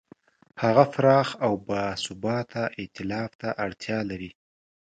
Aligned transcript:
هغه 0.63 0.83
پراخ 0.93 1.29
او 1.45 1.53
باثباته 1.67 2.63
ایتلاف 2.81 3.31
ته 3.41 3.49
اړتیا 3.65 3.99
لري. 4.09 4.31